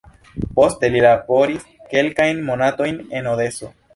[0.59, 3.73] Poste li laboris kelkajn monatojn en Odeso.